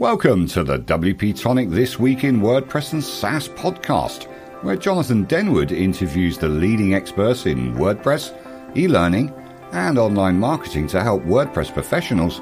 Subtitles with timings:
[0.00, 4.24] Welcome to the WP Tonic This Week in WordPress and SaaS podcast,
[4.62, 8.34] where Jonathan Denwood interviews the leading experts in WordPress,
[8.74, 9.30] e learning,
[9.72, 12.40] and online marketing to help WordPress professionals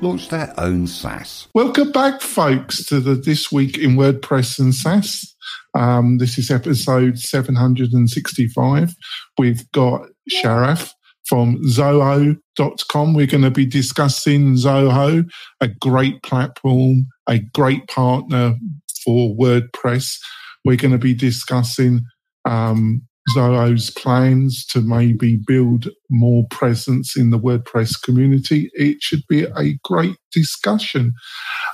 [0.00, 1.48] launch their own SaaS.
[1.52, 5.34] Welcome back, folks, to the This Week in WordPress and SaaS.
[5.74, 8.94] Um, this is episode 765.
[9.36, 10.02] We've got
[10.32, 10.92] Sharath
[11.30, 13.14] from Zoho.com.
[13.14, 15.24] We're going to be discussing Zoho,
[15.60, 18.56] a great platform, a great partner
[19.04, 20.18] for WordPress.
[20.64, 22.00] We're going to be discussing
[22.44, 23.02] um,
[23.36, 28.68] Zoho's plans to maybe build more presence in the WordPress community.
[28.74, 31.12] It should be a great discussion.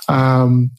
[0.07, 0.69] Um,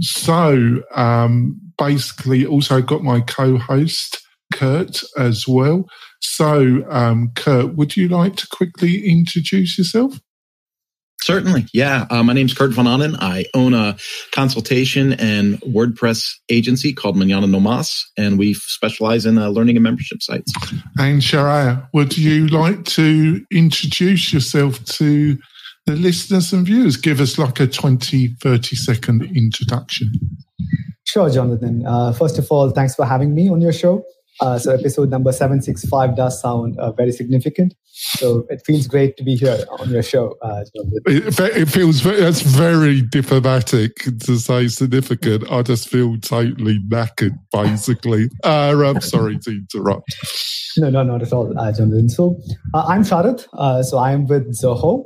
[0.00, 4.18] so, um, basically, also got my co host,
[4.52, 5.84] Kurt, as well.
[6.20, 10.18] So, um, Kurt, would you like to quickly introduce yourself?
[11.20, 11.66] Certainly.
[11.72, 12.06] Yeah.
[12.10, 13.16] Uh, my name's Kurt Von Ahnen.
[13.20, 13.96] I own a
[14.32, 19.82] consultation and WordPress agency called Manana No Mas, and we specialize in uh, learning and
[19.82, 20.52] membership sites.
[20.96, 25.36] And Sharaya, would you like to introduce yourself to
[25.86, 26.96] the listeners and viewers?
[26.96, 30.12] Give us like a 20, 30 second introduction.
[31.04, 31.84] Sure, Jonathan.
[31.84, 34.04] Uh, first of all, thanks for having me on your show.
[34.40, 37.74] Uh, so episode number 765 does sound uh, very significant.
[37.92, 40.36] So it feels great to be here on your show.
[40.40, 40.64] Uh,
[41.06, 45.50] it, it, feels that's very diplomatic to say significant.
[45.50, 48.30] I just feel totally knackered, basically.
[48.44, 50.14] Uh, I'm sorry to interrupt.
[50.76, 52.08] No, no, not at all, uh, Jonathan.
[52.08, 52.40] So
[52.72, 53.48] uh, I'm Sharath.
[53.52, 55.04] Uh, so I'm with Zoho,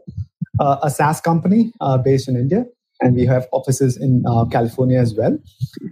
[0.61, 1.73] uh, a SaaS company
[2.05, 2.67] based in India
[3.03, 5.37] and we have offices in uh, California as well.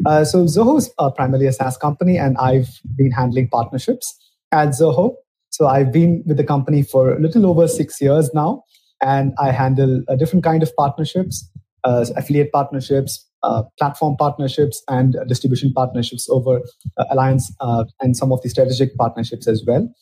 [0.07, 4.17] Uh, so Zoho is uh, primarily a SaaS company, and I've been handling partnerships
[4.53, 5.15] at Zoho.
[5.51, 8.63] So I've been with the company for a little over six years now,
[9.03, 11.51] and I handle a different kind of partnerships,
[11.85, 16.61] uh, affiliate partnerships, uh, platform partnerships, and distribution partnerships over
[16.97, 17.53] uh, Alliance
[18.01, 19.93] and some of the strategic partnerships as well.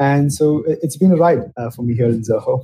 [0.00, 1.40] And so it's been a ride
[1.74, 2.62] for me here in Zoho.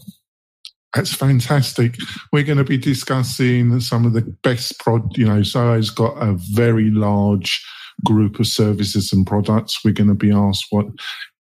[0.97, 1.97] That's fantastic.
[2.33, 5.15] We're going to be discussing some of the best prod.
[5.19, 7.63] You know, Zoho's got a very large
[8.03, 9.85] group of services and products.
[9.85, 10.87] We're going to be asked what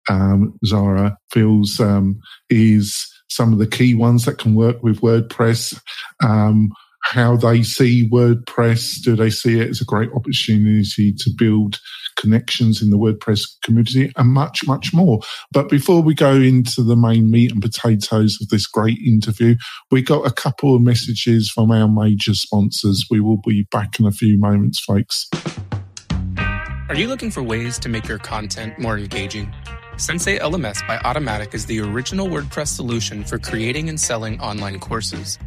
[0.07, 2.19] um, Zara feels um,
[2.51, 5.79] is some of the key ones that can work with WordPress.
[6.23, 6.69] Um,
[7.01, 9.01] how they see WordPress.
[9.03, 11.79] Do they see it as a great opportunity to build
[12.17, 15.19] connections in the WordPress community and much, much more?
[15.51, 19.55] But before we go into the main meat and potatoes of this great interview,
[19.91, 23.05] we got a couple of messages from our major sponsors.
[23.09, 25.29] We will be back in a few moments, folks.
[26.89, 29.53] Are you looking for ways to make your content more engaging?
[29.97, 35.37] Sensei LMS by Automattic is the original WordPress solution for creating and selling online courses.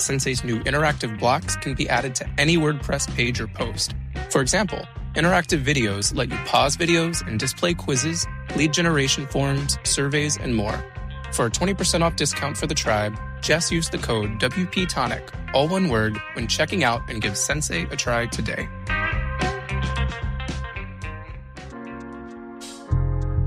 [0.00, 3.94] Sensei's new interactive blocks can be added to any WordPress page or post.
[4.30, 10.36] For example, interactive videos let you pause videos and display quizzes, lead generation forms, surveys,
[10.36, 10.84] and more.
[11.32, 15.88] For a 20% off discount for the tribe, just use the code WPTonic, all one
[15.88, 18.68] word, when checking out and give Sensei a try today.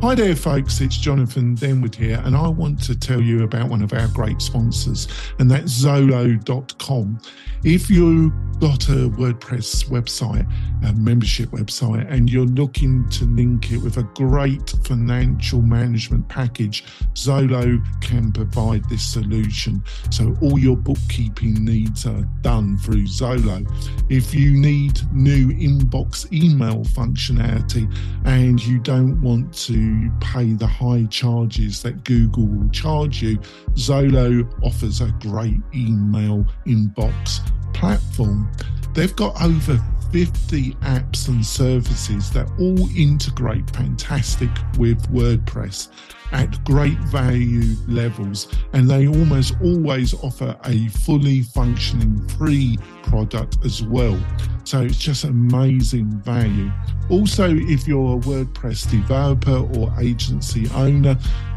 [0.03, 0.81] Hi there, folks.
[0.81, 4.41] It's Jonathan Denwood here, and I want to tell you about one of our great
[4.41, 5.07] sponsors,
[5.39, 7.21] and that's Zoho.com.
[7.63, 10.45] If you've got a WordPress website,
[10.83, 16.83] a membership website, and you're looking to link it with a great financial management package,
[17.13, 19.81] Zoho can provide this solution.
[20.11, 23.65] So all your bookkeeping needs are done through Zoho.
[24.09, 27.93] If you need new inbox email functionality
[28.25, 33.37] and you don't want to pay the high charges that Google will charge you,
[33.73, 37.39] Zoho offers a great email inbox
[37.73, 38.51] platform.
[38.93, 39.83] They've got over
[40.13, 45.89] 50 apps and services that all integrate fantastic with WordPress
[46.31, 53.81] at great value levels, and they almost always offer a fully functioning free product as
[53.81, 54.19] well.
[54.65, 56.71] So it's just amazing value.
[57.09, 61.15] Also, if you're a WordPress developer or agency owner,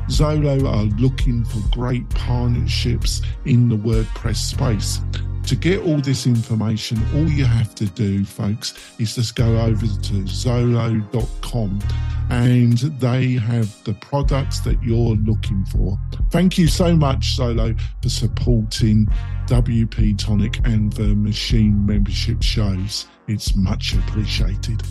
[0.08, 5.02] Zoho are looking for great partnerships in the WordPress space.
[5.46, 9.86] To get all this information, all you have to do, folks, is just go over
[9.86, 11.78] to Zoho.com
[12.30, 15.96] and they have the products that you're looking for.
[16.30, 19.06] Thank you so much, Zoho, for supporting
[19.46, 23.06] WP Tonic and the Machine membership shows.
[23.28, 24.82] It's much appreciated.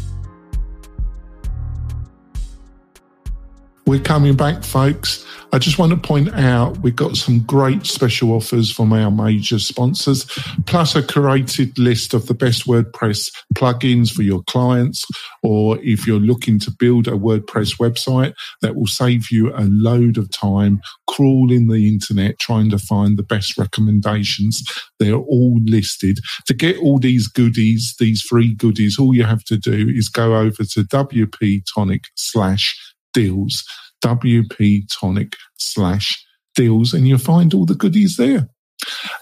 [3.88, 5.24] We're coming back, folks.
[5.54, 9.60] I just want to point out we've got some great special offers from our major
[9.60, 10.26] sponsors,
[10.66, 15.06] plus a curated list of the best WordPress plugins for your clients,
[15.44, 20.18] or if you're looking to build a WordPress website that will save you a load
[20.18, 24.64] of time crawling the internet trying to find the best recommendations.
[25.00, 26.18] They're all listed.
[26.48, 30.36] To get all these goodies, these free goodies, all you have to do is go
[30.36, 32.78] over to WP Tonic slash
[33.16, 33.64] deals
[34.04, 36.24] WP Tonic slash
[36.54, 38.48] deals, and you'll find all the goodies there.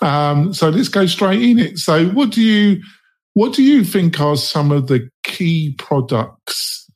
[0.01, 1.77] Um, so let's go straight in it.
[1.77, 2.81] So, what do you
[3.33, 6.87] what do you think are some of the key products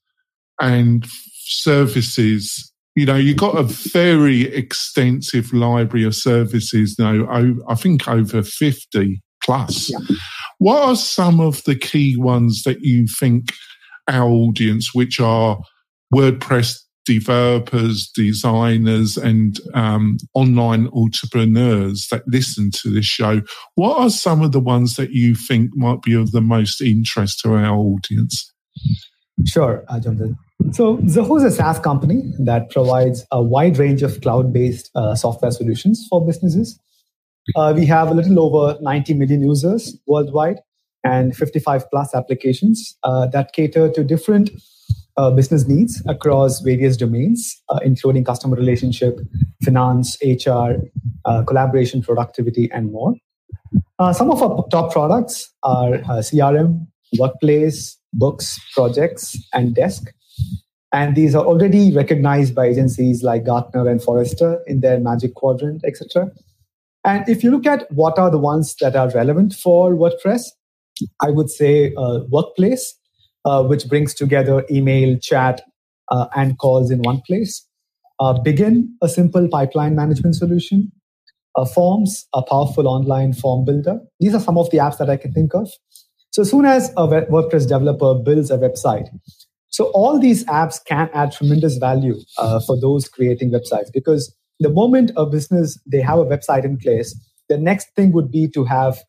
[0.62, 1.06] and
[1.46, 2.72] services?
[2.96, 7.28] You know, you've got a very extensive library of services now,
[7.68, 9.92] I think over 50 plus.
[9.92, 10.00] Yeah.
[10.58, 13.54] What are some of the key ones that you think
[14.08, 15.60] our audience, which are
[16.14, 16.76] WordPress
[17.08, 23.42] developers, designers, and um, online entrepreneurs that listen to this show,
[23.76, 27.40] what are some of the ones that you think might be of the most interest
[27.40, 28.54] to our audience?
[29.46, 30.38] Sure, uh, Jonathan.
[30.72, 35.16] So, Zoho is a SaaS company that provides a wide range of cloud based uh,
[35.16, 36.80] software solutions for businesses.
[37.56, 40.60] Uh, we have a little over 90 million users worldwide
[41.04, 44.50] and 55 plus applications uh, that cater to different
[45.18, 49.20] uh, business needs across various domains, uh, including customer relationship,
[49.64, 50.74] finance, HR,
[51.26, 53.14] uh, collaboration, productivity, and more.
[54.00, 56.86] Uh, some of our top products are uh, CRM,
[57.18, 60.12] Workplace, Books, Projects, and Desk.
[60.94, 65.84] And these are already recognized by agencies like Gartner and Forrester in their Magic Quadrant,
[65.86, 66.32] etc.
[67.04, 70.44] And if you look at what are the ones that are relevant for WordPress,
[71.22, 72.97] I would say uh, Workplace
[73.48, 75.62] uh, which brings together email, chat,
[76.12, 77.66] uh, and calls in one place.
[78.20, 80.92] Uh, Bigin, a simple pipeline management solution.
[81.56, 84.00] Uh, forms, a powerful online form builder.
[84.20, 85.72] These are some of the apps that I can think of.
[86.30, 89.08] So, as soon as a WordPress developer builds a website,
[89.70, 94.70] so all these apps can add tremendous value uh, for those creating websites because the
[94.70, 97.18] moment a business they have a website in place,
[97.50, 99.00] the next thing would be to have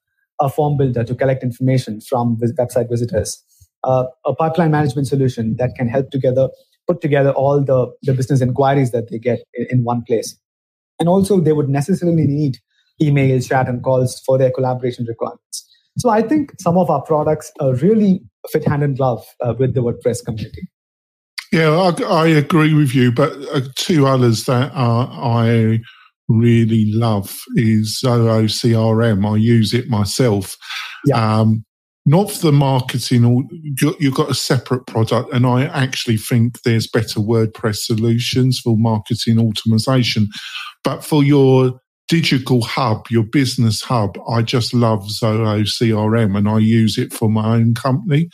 [0.40, 3.44] a form builder to collect information from website visitors
[3.84, 6.48] uh, a pipeline management solution that can help together
[6.86, 10.36] put together all the, the business inquiries that they get in, in one place.
[10.98, 12.58] And also, they would necessarily need
[13.00, 15.64] emails, chat, and calls for their collaboration requirements.
[15.98, 19.74] So I think some of our products uh, really fit hand in glove uh, with
[19.74, 20.68] the WordPress community.
[21.52, 23.12] Yeah, I, I agree with you.
[23.12, 25.80] But uh, two others that I
[26.28, 29.30] really love is Zoho CRM.
[29.30, 30.56] I use it myself.
[31.06, 31.40] Yeah.
[31.40, 31.64] Um,
[32.08, 33.42] not for the marketing or
[34.00, 39.38] you've got a separate product and i actually think there's better wordpress solutions for marketing
[39.38, 40.28] automation.
[40.84, 46.58] But for your digital hub your business hub i just love zoho crm and i
[46.58, 48.30] use it for my own company.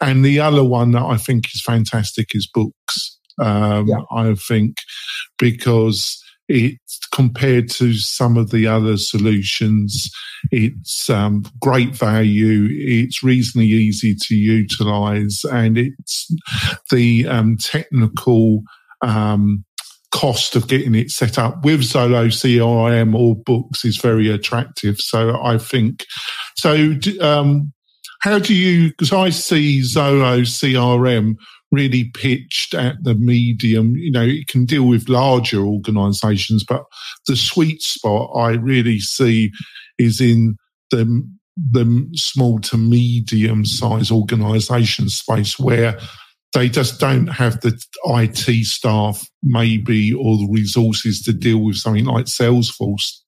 [0.00, 3.18] And the other one that i think is fantastic is books.
[3.40, 4.00] Um, yeah.
[4.10, 4.78] i think
[5.38, 10.10] because it's compared to some of the other solutions.
[10.50, 12.68] It's um, great value.
[12.70, 16.34] It's reasonably easy to utilize, and it's
[16.90, 18.62] the um, technical
[19.02, 19.64] um,
[20.10, 24.98] cost of getting it set up with Zoho CRM or books is very attractive.
[24.98, 26.06] So I think
[26.56, 26.94] so.
[27.20, 27.72] Um,
[28.20, 28.88] how do you?
[28.88, 31.34] Because I see Zoho CRM
[31.70, 33.96] really pitched at the medium.
[33.96, 36.84] You know, it can deal with larger organisations, but
[37.26, 39.50] the sweet spot I really see
[39.98, 40.56] is in
[40.90, 41.26] the
[41.70, 45.98] the small to medium size organisation space where
[46.54, 52.04] they just don't have the IT staff, maybe, or the resources to deal with something
[52.04, 53.18] like Salesforce.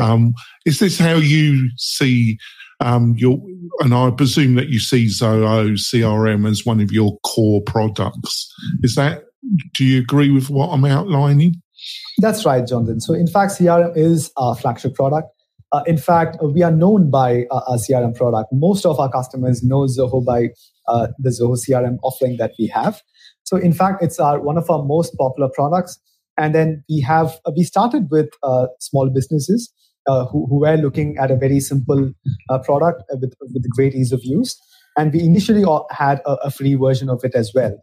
[0.00, 2.38] Um, is this how you see
[2.80, 3.16] um,
[3.80, 8.52] and I presume that you see Zoho CRM as one of your core products.
[8.82, 9.24] Is that,
[9.74, 11.54] do you agree with what I'm outlining?
[12.18, 13.00] That's right, Jonathan.
[13.00, 15.28] So, in fact, CRM is our flagship product.
[15.72, 18.48] Uh, in fact, we are known by uh, our CRM product.
[18.52, 20.48] Most of our customers know Zoho by
[20.88, 23.02] uh, the Zoho CRM offering that we have.
[23.44, 25.98] So, in fact, it's our one of our most popular products.
[26.38, 31.16] And then we have we started with uh, small businesses uh, who, who, were looking
[31.18, 32.10] at a very simple
[32.48, 34.60] uh, product with, with great ease of use.
[34.96, 37.76] And we initially had a, a, free version of it as well.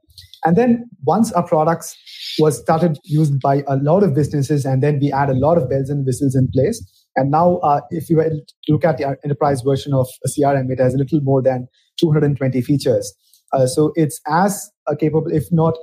[0.45, 1.95] And then once our products
[2.39, 5.69] was started used by a lot of businesses, and then we add a lot of
[5.69, 6.81] bells and whistles in place.
[7.15, 8.23] And now, uh, if you
[8.67, 11.67] look at the enterprise version of CRM, it has a little more than
[11.99, 13.13] 220 features.
[13.53, 15.75] Uh, so it's as uh, capable, if not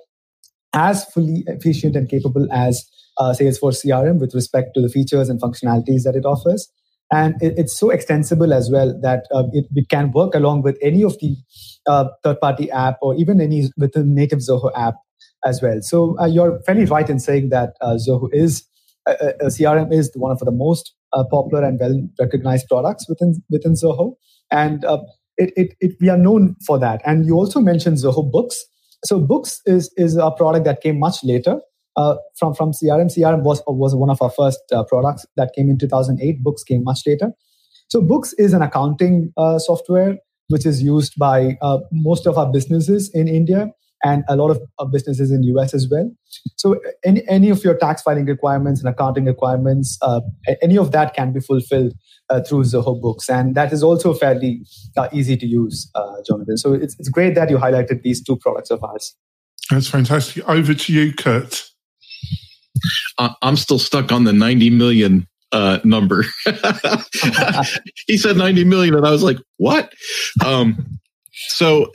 [0.72, 2.84] as fully efficient and capable as
[3.20, 6.72] uh, Salesforce CRM with respect to the features and functionalities that it offers.
[7.12, 10.78] And it, it's so extensible as well that uh, it, it, can work along with
[10.80, 11.36] any of the
[11.86, 14.94] uh, third party app or even any with the native Zoho app
[15.44, 15.80] as well.
[15.82, 18.64] So uh, you're fairly right in saying that uh, Zoho is
[19.06, 20.94] uh, CRM is one of the most
[21.30, 24.14] popular and well recognized products within within Zoho,
[24.52, 24.84] and
[25.36, 27.00] it, it, it, we are known for that.
[27.04, 28.62] And you also mentioned Zoho Books.
[29.06, 31.60] So Books is is a product that came much later
[31.96, 33.06] uh, from from CRM.
[33.06, 36.42] CRM was was one of our first uh, products that came in 2008.
[36.42, 37.32] Books came much later.
[37.88, 40.16] So Books is an accounting uh, software
[40.48, 43.68] which is used by uh, most of our businesses in India
[44.02, 46.10] and a lot of, of businesses in US as well.
[46.56, 50.20] So any, any of your tax filing requirements and accounting requirements, uh,
[50.62, 51.92] any of that can be fulfilled
[52.30, 53.28] uh, through Zoho Books.
[53.28, 54.62] And that is also fairly
[54.96, 56.56] uh, easy to use, uh, Jonathan.
[56.56, 59.14] So it's, it's great that you highlighted these two products of ours.
[59.70, 60.48] That's fantastic.
[60.48, 61.69] Over to you, Kurt.
[63.18, 66.24] I'm still stuck on the 90 million uh, number.
[68.06, 69.92] he said 90 million, and I was like, what?
[70.44, 70.98] Um,
[71.32, 71.92] so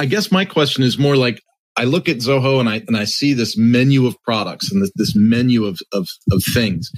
[0.00, 1.40] I guess my question is more like
[1.76, 4.92] I look at Zoho and I and I see this menu of products and this,
[4.94, 6.90] this menu of, of of things.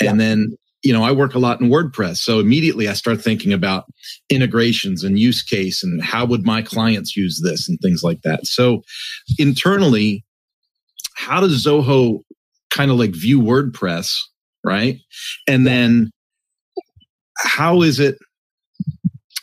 [0.00, 0.26] And yeah.
[0.26, 2.18] then, you know, I work a lot in WordPress.
[2.18, 3.84] So immediately I start thinking about
[4.30, 8.46] integrations and use case and how would my clients use this and things like that.
[8.46, 8.82] So
[9.38, 10.24] internally,
[11.14, 12.22] how does Zoho
[12.74, 14.14] kind of like view WordPress,
[14.64, 14.98] right?
[15.46, 16.10] And then
[17.38, 18.18] how is it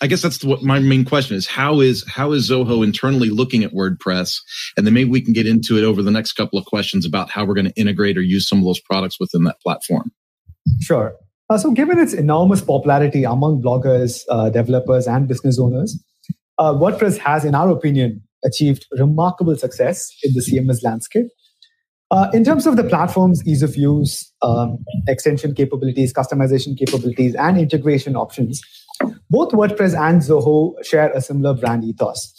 [0.01, 1.45] I guess that's what my main question is.
[1.45, 4.37] How is how is Zoho internally looking at WordPress?
[4.77, 7.29] And then maybe we can get into it over the next couple of questions about
[7.29, 10.11] how we're going to integrate or use some of those products within that platform.
[10.79, 11.15] Sure.
[11.49, 16.01] Uh, so, given its enormous popularity among bloggers, uh, developers, and business owners,
[16.59, 21.25] uh, WordPress has, in our opinion, achieved remarkable success in the CMS landscape.
[22.11, 27.59] Uh, in terms of the platform's ease of use, um, extension capabilities, customization capabilities, and
[27.59, 28.61] integration options,
[29.29, 32.33] both WordPress and Zoho share a similar brand ethos.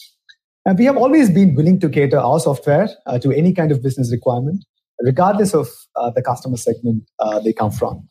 [0.66, 3.82] And we have always been willing to cater our software uh, to any kind of
[3.82, 4.64] business requirement,
[5.00, 8.06] regardless of uh, the customer segment uh, they come from.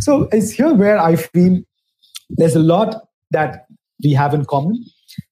[0.00, 1.60] So it's here where I feel
[2.30, 3.66] there's a lot that
[4.04, 4.84] we have in common.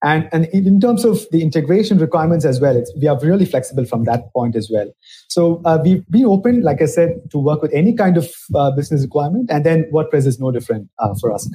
[0.03, 4.05] And, and in terms of the integration requirements as well, we are really flexible from
[4.05, 4.91] that point as well.
[5.29, 8.71] So uh, we've been open, like I said, to work with any kind of uh,
[8.73, 9.51] business requirement.
[9.51, 11.49] And then WordPress is no different uh, for us.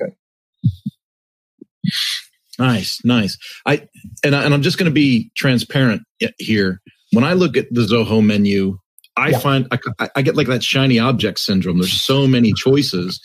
[2.60, 3.38] Nice, nice.
[3.66, 3.88] I
[4.24, 6.04] and, I, and I'm just going to be transparent
[6.38, 6.82] here.
[7.14, 8.78] When I look at the Zoho menu,
[9.18, 9.40] I yeah.
[9.40, 9.68] find
[10.00, 11.80] I, I, get like that shiny object syndrome.
[11.80, 13.20] There's so many choices.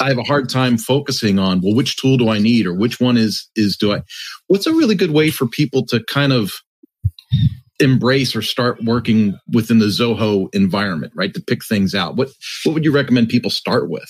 [0.00, 3.00] I have a hard time focusing on well, which tool do I need or which
[3.00, 4.02] one is is do I?
[4.46, 6.52] What's a really good way for people to kind of
[7.80, 11.34] embrace or start working within the Zoho environment, right?
[11.34, 12.16] To pick things out.
[12.16, 12.28] What
[12.64, 14.08] what would you recommend people start with?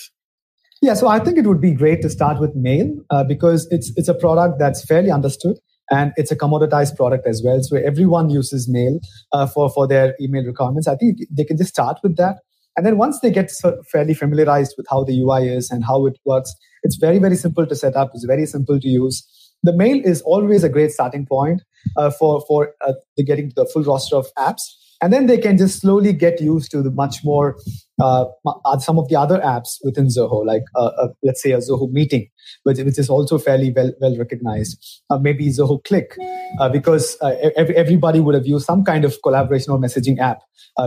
[0.83, 3.91] Yeah, so I think it would be great to start with Mail uh, because it's
[3.97, 5.57] it's a product that's fairly understood
[5.91, 7.63] and it's a commoditized product as well.
[7.63, 9.01] So everyone uses Mail
[9.33, 10.89] uh, for for their email requirements.
[10.89, 12.37] I think they can just start with that,
[12.77, 13.51] and then once they get
[13.91, 17.67] fairly familiarized with how the UI is and how it works, it's very very simple
[17.67, 18.11] to set up.
[18.15, 19.27] It's very simple to use.
[19.63, 21.63] The Mail is always a great starting point
[21.97, 22.93] uh, for for uh,
[23.27, 24.63] getting to the full roster of apps
[25.05, 27.57] and then they can just slowly get used to the much more
[28.01, 31.59] uh, uh, some of the other apps within Zoho, like uh, uh, let's say a
[31.59, 32.29] Zoho meeting,
[32.65, 35.03] which, which is also fairly well well recognized.
[35.11, 36.17] Uh, maybe Zoho Cliq,
[36.61, 37.17] uh, because
[37.57, 40.41] every, everybody would have used some kind of collaboration or messaging app.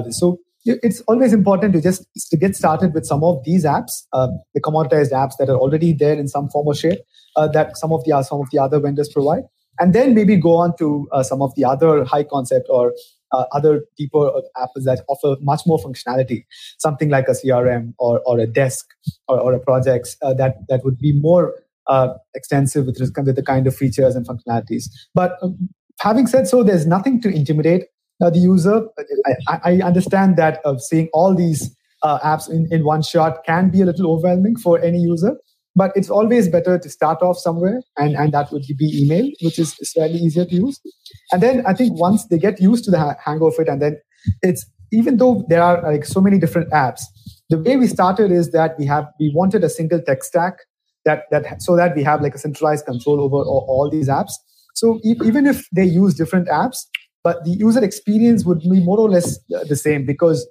[0.10, 4.04] so it's always important to just to get started with some of these apps,
[4.54, 7.00] the commoditized apps that are already there in some form or shape
[7.54, 9.44] that some of the some of the other vendors provide
[9.80, 12.94] and then maybe go on to uh, some of the other high concept or
[13.32, 16.46] uh, other deeper apps that offer much more functionality,
[16.78, 18.86] something like a CRM or, or a desk
[19.28, 21.56] or, or a projects uh, that, that would be more
[21.88, 24.90] uh, extensive with, with the kind of features and functionalities.
[25.14, 25.70] But um,
[26.00, 27.86] having said so, there's nothing to intimidate
[28.22, 28.84] uh, the user.
[29.48, 33.70] I, I understand that of seeing all these uh, apps in, in one shot can
[33.70, 35.36] be a little overwhelming for any user
[35.78, 39.60] but it's always better to start off somewhere and, and that would be email which
[39.60, 40.80] is slightly easier to use.
[41.32, 43.98] And then i think once they get used to the hang of it and then
[44.42, 47.02] it's even though there are like so many different apps
[47.50, 50.60] the way we started is that we have we wanted a single tech stack
[51.06, 54.34] that that so that we have like a centralized control over all, all these apps.
[54.76, 56.86] So even if they use different apps
[57.24, 60.48] but the user experience would be more or less the same because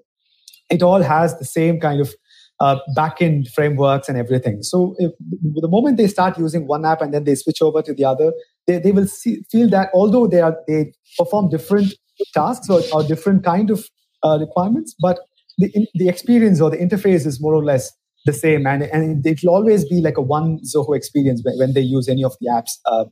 [0.68, 2.12] it all has the same kind of
[2.60, 4.62] uh, backend frameworks and everything.
[4.62, 5.12] So if,
[5.54, 8.32] the moment they start using one app and then they switch over to the other,
[8.66, 11.94] they, they will see, feel that although they are they perform different
[12.34, 13.86] tasks or, or different kind of
[14.24, 15.20] uh, requirements, but
[15.58, 17.92] the, the experience or the interface is more or less
[18.24, 18.66] the same.
[18.66, 22.24] And, and it'll always be like a one zoho experience when, when they use any
[22.24, 23.04] of the apps uh,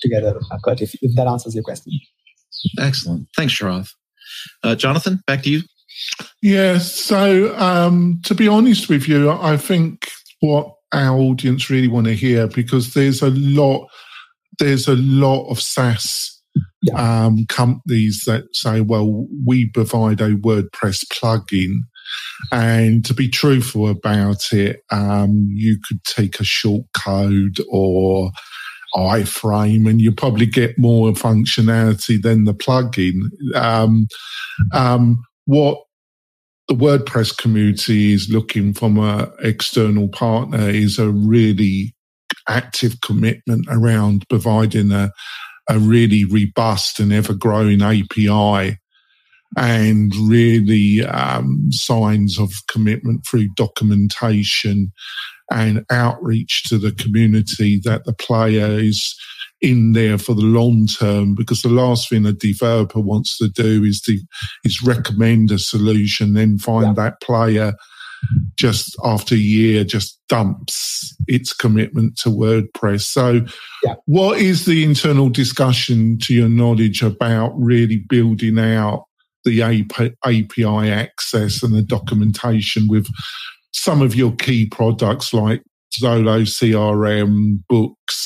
[0.00, 1.92] together Kurt, if, if that answers your question.
[2.78, 3.28] Excellent.
[3.36, 3.90] Thanks sharath.
[4.62, 5.62] Uh, jonathan back to you
[6.46, 10.08] yeah so um, to be honest with you i think
[10.40, 13.88] what our audience really want to hear because there's a lot
[14.58, 16.40] there's a lot of SaaS
[16.82, 17.26] yeah.
[17.26, 21.80] um, companies that say, well, we provide a WordPress plugin.
[22.52, 28.30] And to be truthful about it, um, you could take a short code or
[28.94, 33.22] iframe and you probably get more functionality than the plugin.
[33.54, 34.06] Um,
[34.72, 35.78] um, what
[36.68, 41.94] the WordPress community is looking from an external partner is a really
[42.48, 45.12] active commitment around providing a,
[45.68, 48.78] a really robust and ever growing API
[49.56, 54.92] and really um, signs of commitment through documentation
[55.52, 59.16] and outreach to the community that the player is
[59.60, 63.82] in there for the long term because the last thing a developer wants to do
[63.84, 64.18] is to,
[64.64, 67.04] is recommend a solution then find yeah.
[67.04, 67.72] that player
[68.56, 73.02] just after a year just dumps its commitment to WordPress.
[73.02, 73.44] So,
[73.84, 73.94] yeah.
[74.06, 79.04] what is the internal discussion, to your knowledge, about really building out
[79.44, 83.06] the API access and the documentation with
[83.72, 85.62] some of your key products like
[86.00, 88.25] Zoho CRM, books?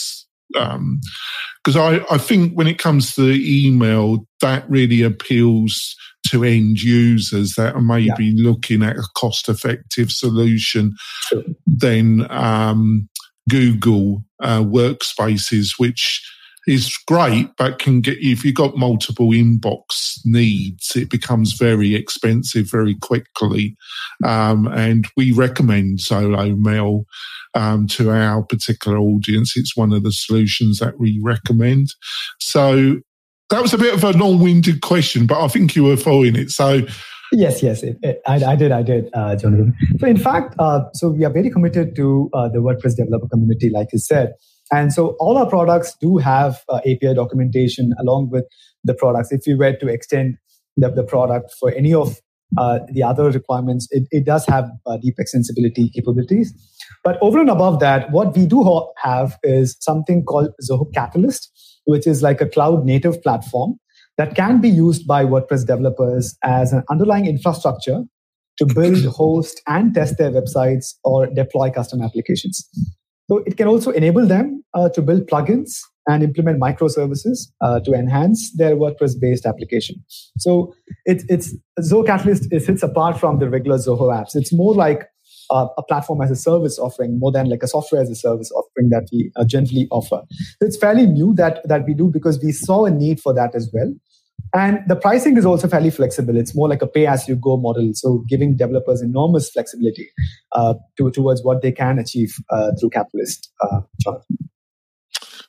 [0.53, 5.97] Because um, I, I think when it comes to email, that really appeals
[6.29, 8.51] to end users that are maybe yeah.
[8.51, 10.95] looking at a cost effective solution
[11.29, 11.43] sure.
[11.67, 13.09] than um,
[13.49, 16.23] Google uh, workspaces, which
[16.67, 22.71] is great, but can get if you've got multiple inbox needs, it becomes very expensive
[22.71, 23.77] very quickly.
[24.25, 27.07] Um, and we recommend Zoho Mail
[27.55, 29.57] um, to our particular audience.
[29.57, 31.95] It's one of the solutions that we recommend.
[32.39, 33.01] So
[33.51, 36.51] that was a bit of a long-winded question, but I think you were following it.
[36.51, 36.83] So
[37.33, 39.39] Yes, yes, it, it, I, I, did, I did, uh.
[39.39, 39.49] So,
[40.03, 43.93] in fact, uh, so we are very committed to uh, the WordPress developer community, like
[43.93, 44.33] you said,
[44.73, 48.47] and so all our products do have uh, API documentation along with
[48.83, 49.31] the products.
[49.31, 50.39] If you were to extend
[50.77, 52.21] the, the product for any of
[52.59, 56.53] uh, the other requirements, it, it does have uh, deep extensibility capabilities.
[57.05, 61.51] But over and above that, what we do have is something called Zoho Catalyst
[61.85, 63.79] which is like a cloud native platform
[64.17, 68.03] that can be used by WordPress developers as an underlying infrastructure
[68.59, 72.69] to build, host, and test their websites or deploy custom applications.
[73.29, 77.93] So it can also enable them uh, to build plugins and implement microservices uh, to
[77.93, 80.03] enhance their WordPress-based application.
[80.39, 84.35] So it, it's Zoho Catalyst it sits apart from the regular Zoho apps.
[84.35, 85.09] It's more like
[85.51, 88.51] uh, a platform as a service offering more than like a software as a service
[88.53, 90.23] offering that we uh, generally offer.
[90.61, 93.71] It's fairly new that that we do because we saw a need for that as
[93.73, 93.93] well.
[94.53, 96.37] And the pricing is also fairly flexible.
[96.37, 97.91] It's more like a pay as you go model.
[97.95, 100.09] So giving developers enormous flexibility
[100.53, 103.53] uh, to, towards what they can achieve uh, through Catalyst.
[103.63, 103.81] Uh,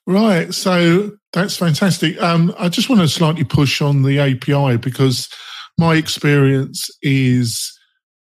[0.08, 0.54] right.
[0.54, 2.22] So that's fantastic.
[2.22, 5.30] Um, I just want to slightly push on the API because
[5.78, 7.72] my experience is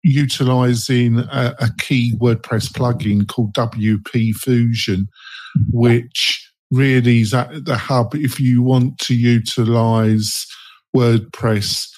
[0.03, 5.07] utilizing a, a, key WordPress plugin called WP Fusion,
[5.71, 10.45] which really is at the hub if you want to utilize
[10.95, 11.89] WordPress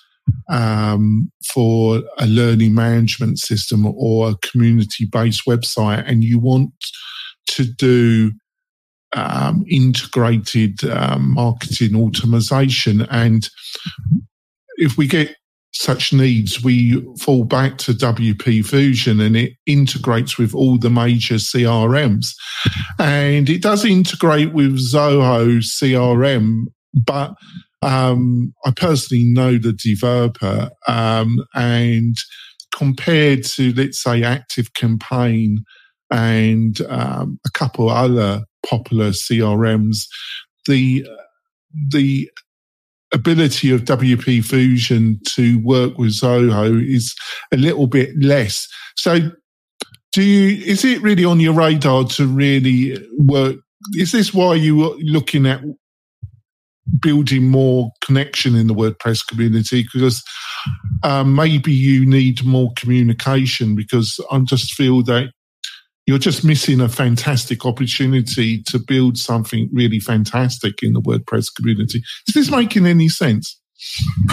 [0.49, 6.71] um, for a learning management system or a community based website and you want
[7.47, 8.31] to do
[9.13, 13.49] um, integrated um, marketing automation and
[14.77, 15.35] if we get
[15.73, 21.35] such needs, we fall back to WP Fusion and it integrates with all the major
[21.35, 22.33] CRMs.
[22.99, 26.65] And it does integrate with Zoho CRM,
[27.05, 27.35] but
[27.81, 32.15] um, I personally know the developer um, and
[32.75, 35.57] compared to, let's say, ActiveCampaign
[36.11, 40.07] and um, a couple other popular CRMs,
[40.67, 41.05] the
[41.89, 42.29] the
[43.13, 47.13] ability of WP Fusion to work with Zoho is
[47.51, 48.67] a little bit less.
[48.95, 49.31] So,
[50.13, 50.63] do you?
[50.65, 53.57] Is it really on your radar to really work?
[53.93, 55.61] Is this why you are looking at
[56.99, 59.85] building more connection in the WordPress community?
[59.93, 60.21] Because
[61.03, 63.75] um, maybe you need more communication.
[63.75, 65.31] Because I just feel that
[66.11, 72.03] you're just missing a fantastic opportunity to build something really fantastic in the WordPress community.
[72.27, 73.57] Is this making any sense?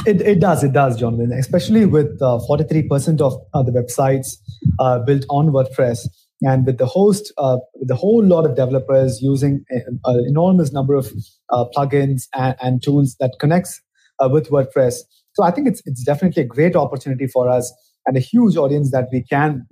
[0.05, 1.31] It, it does, it does, Jonathan.
[1.33, 4.39] Especially with uh, 43% of uh, the websites
[4.81, 6.09] uh, built on WordPress,
[6.43, 10.97] and with the host, uh, with the whole lot of developers using an enormous number
[10.97, 11.13] of
[11.51, 13.81] uh, plugins and, and, tools that connects
[14.19, 14.97] uh, with WordPress.
[15.35, 17.73] So I think it's it's definitely a great opportunity for us
[18.09, 19.67] and a huge audience that we can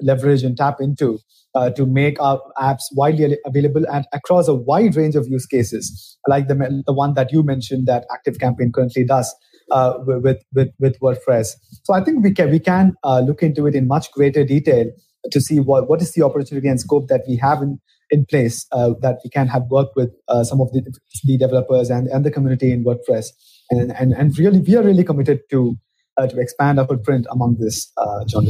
[0.00, 1.18] leverage and tap into
[1.54, 6.18] uh, to make our apps widely available and across a wide range of use cases,
[6.26, 9.34] like the, the one that you mentioned that ActiveCampaign currently does
[9.70, 11.52] uh, with, with, with WordPress.
[11.84, 14.86] So I think we can, we can uh, look into it in much greater detail
[15.30, 18.66] to see what, what is the opportunity and scope that we have in, in place
[18.72, 20.82] uh, that we can have worked with uh, some of the,
[21.24, 23.28] the developers and, and the community in WordPress.
[23.70, 25.76] And, and, and really, we are really committed to
[26.18, 28.46] uh, to expand our footprint among this, uh, John.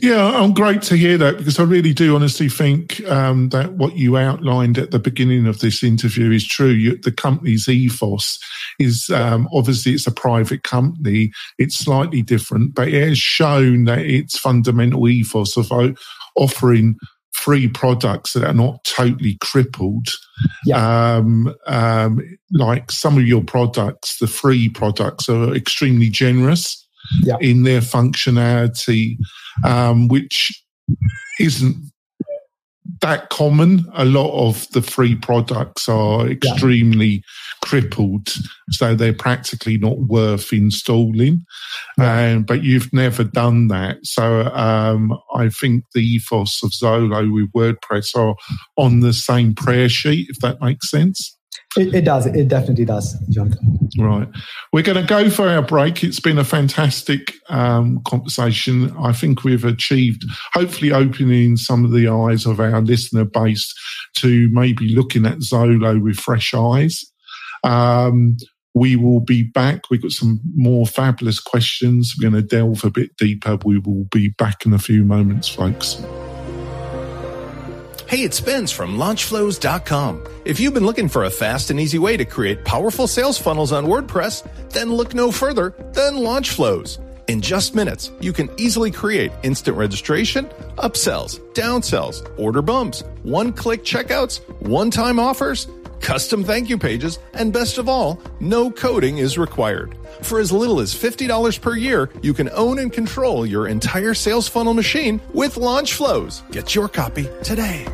[0.00, 3.96] Yeah, I'm great to hear that because I really do honestly think um, that what
[3.96, 6.70] you outlined at the beginning of this interview is true.
[6.70, 8.38] You, the company's ethos
[8.78, 11.32] is um, obviously it's a private company.
[11.58, 15.70] It's slightly different, but it has shown that its fundamental ethos of
[16.36, 16.96] offering
[17.32, 20.08] free products that are not totally crippled.
[20.64, 21.16] Yeah.
[21.16, 22.20] Um, um,
[22.52, 26.83] like some of your products, the free products are extremely generous
[27.22, 27.36] yeah.
[27.40, 29.16] in their functionality,
[29.64, 30.64] um, which
[31.40, 31.76] isn't
[33.00, 33.84] that common.
[33.94, 37.20] A lot of the free products are extremely yeah.
[37.64, 38.28] crippled,
[38.70, 41.44] so they're practically not worth installing.
[41.98, 42.32] Yeah.
[42.32, 47.52] Um, but you've never done that, so um, I think the ethos of Zoho with
[47.52, 48.36] WordPress are
[48.76, 51.33] on the same prayer sheet, if that makes sense.
[51.76, 52.26] It, it, does.
[52.26, 53.88] It definitely does, Jonathan.
[53.98, 54.28] Right.
[54.72, 56.04] We're going to go for our break.
[56.04, 58.94] It's been a fantastic um, conversation.
[58.98, 63.74] I think we've achieved, hopefully, opening some of the eyes of our listener base
[64.18, 67.04] to maybe looking at Zoho with fresh eyes.
[67.64, 68.36] Um,
[68.74, 69.90] we will be back.
[69.90, 72.14] We've got some more fabulous questions.
[72.18, 73.58] We're going to delve a bit deeper.
[73.64, 76.02] We will be back in a few moments, folks.
[78.14, 80.22] Hey, it's Spence from LaunchFlows.com.
[80.44, 83.72] If you've been looking for a fast and easy way to create powerful sales funnels
[83.72, 87.00] on WordPress, then look no further than LaunchFlows.
[87.26, 90.44] In just minutes, you can easily create instant registration,
[90.78, 95.66] upsells, downsells, order bumps, one-click checkouts, one-time offers,
[96.00, 99.98] custom thank you pages, and best of all, no coding is required.
[100.22, 104.46] For as little as $50 per year, you can own and control your entire sales
[104.46, 106.48] funnel machine with LaunchFlows.
[106.52, 107.84] Get your copy today.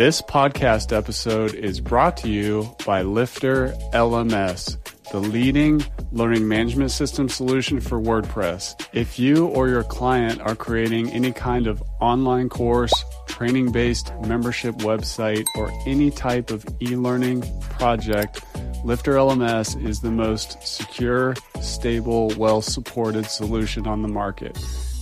[0.00, 4.78] This podcast episode is brought to you by Lifter LMS,
[5.12, 8.82] the leading learning management system solution for WordPress.
[8.94, 12.94] If you or your client are creating any kind of online course,
[13.26, 18.42] training based membership website, or any type of e learning project,
[18.82, 24.58] Lifter LMS is the most secure, stable, well supported solution on the market.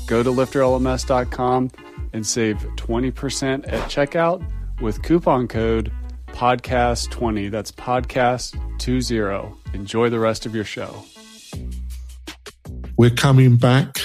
[0.09, 1.71] Go to lifterlms.com
[2.13, 4.45] and save 20% at checkout
[4.81, 5.93] with coupon code
[6.29, 7.51] podcast20.
[7.51, 9.75] That's podcast20.
[9.75, 11.05] Enjoy the rest of your show.
[12.97, 13.99] We're coming back.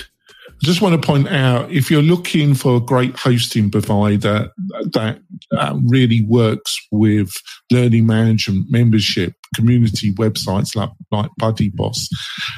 [0.49, 4.49] I just want to point out if you're looking for a great hosting provider
[4.91, 5.19] that
[5.57, 7.33] uh, really works with
[7.69, 12.07] learning management membership community websites like, like BuddyBoss,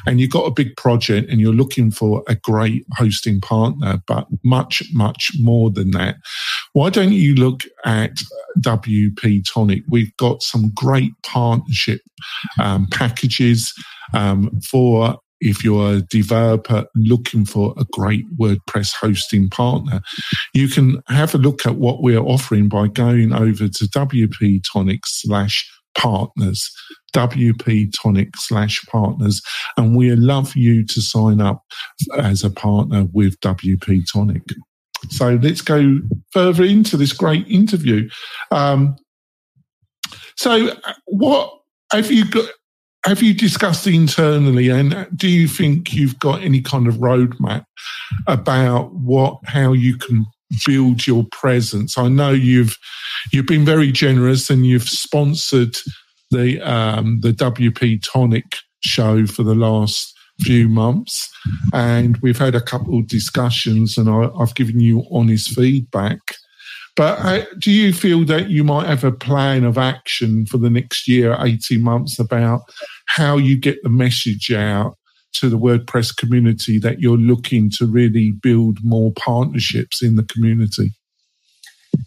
[0.06, 4.28] and you've got a big project and you're looking for a great hosting partner, but
[4.44, 6.18] much, much more than that,
[6.74, 8.22] why don't you look at
[8.60, 9.84] WP Tonic?
[9.90, 12.02] We've got some great partnership
[12.60, 13.74] um, packages
[14.14, 20.02] um, for if you're a developer looking for a great WordPress hosting partner,
[20.54, 25.02] you can have a look at what we're offering by going over to WP Tonic
[25.06, 26.72] slash partners,
[27.14, 29.42] WP Tonic slash partners.
[29.78, 31.64] And we love you to sign up
[32.18, 34.44] as a partner with WP Tonic.
[35.10, 36.00] So let's go
[36.32, 38.10] further into this great interview.
[38.52, 38.96] Um,
[40.38, 41.52] so, what
[41.92, 42.50] have you got?
[43.06, 47.66] Have you discussed internally, and do you think you've got any kind of roadmap
[48.28, 50.26] about what how you can
[50.66, 51.98] build your presence.
[51.98, 52.78] I know you've
[53.32, 55.76] you've been very generous and you've sponsored
[56.32, 58.46] the um, the WP Tonic
[58.82, 61.32] show for the last few months,
[61.74, 66.20] and we've had a couple of discussions, and I, have given you honest feedback.
[66.96, 70.70] But uh, do you feel that you might have a plan of action for the
[70.70, 72.62] next year, eighteen months, about
[73.08, 74.98] how you get the message out
[75.40, 80.92] to the WordPress community that you're looking to really build more partnerships in the community?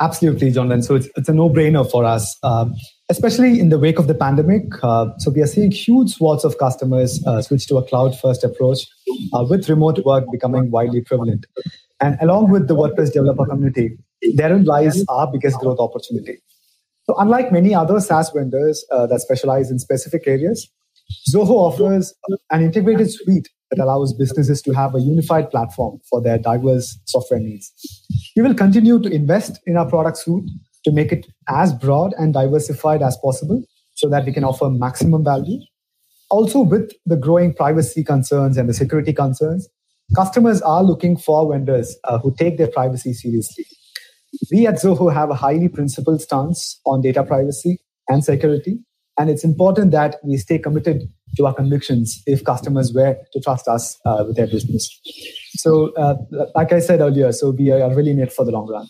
[0.01, 0.71] Absolutely, John.
[0.71, 2.37] And so it's, it's a no brainer for us.
[2.43, 2.75] Um,
[3.09, 4.65] especially in the wake of the pandemic.
[4.83, 8.87] Uh, so we are seeing huge swaths of customers uh, switch to a cloud-first approach,
[9.33, 11.47] uh, with remote work becoming widely prevalent.
[12.01, 13.97] And along with the WordPress developer community,
[14.35, 16.39] therein lies our biggest growth opportunity.
[17.05, 20.69] So unlike many other SaaS vendors uh, that specialize in specific areas,
[21.31, 22.15] Zoho offers
[22.51, 27.41] an integrated suite that allows businesses to have a unified platform for their diverse software
[27.41, 27.73] needs.
[28.37, 30.49] We will continue to invest in our product suite
[30.85, 33.63] to make it as broad and diversified as possible
[33.95, 35.59] so that we can offer maximum value.
[36.31, 39.69] Also, with the growing privacy concerns and the security concerns,
[40.15, 43.67] customers are looking for vendors uh, who take their privacy seriously.
[44.53, 48.79] We at Zoho have a highly principled stance on data privacy and security,
[49.19, 51.03] and it's important that we stay committed
[51.37, 54.89] to our convictions if customers were to trust us uh, with their business.
[55.57, 56.17] So, uh,
[56.55, 58.87] like I said earlier, so we are really in it for the long run.